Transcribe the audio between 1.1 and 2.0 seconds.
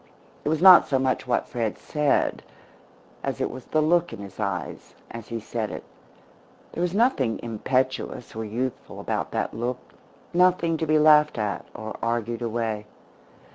what Fred